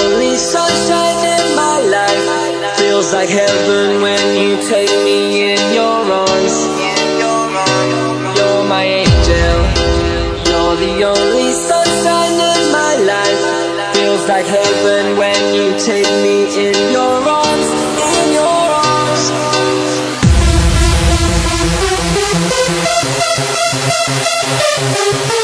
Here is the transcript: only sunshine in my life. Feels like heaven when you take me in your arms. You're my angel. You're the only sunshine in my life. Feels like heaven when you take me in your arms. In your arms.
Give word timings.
only 0.00 0.36
sunshine 0.36 1.20
in 1.36 1.56
my 1.56 1.78
life. 1.96 2.78
Feels 2.78 3.12
like 3.12 3.28
heaven 3.28 4.02
when 4.02 4.22
you 4.40 4.56
take 4.68 4.90
me 5.04 5.52
in 5.52 5.60
your 5.74 6.00
arms. 6.22 6.56
You're 8.36 8.64
my 8.64 8.84
angel. 9.02 9.56
You're 10.50 10.76
the 10.86 10.94
only 11.14 11.50
sunshine 11.52 12.36
in 12.52 12.62
my 12.72 12.94
life. 13.12 13.40
Feels 13.94 14.24
like 14.28 14.46
heaven 14.46 15.16
when 15.16 15.54
you 15.54 15.78
take 15.78 16.10
me 16.24 16.36
in 16.66 16.76
your 16.92 17.16
arms. 17.40 17.68
In 18.18 18.32
your 18.40 18.64
arms. 18.90 19.24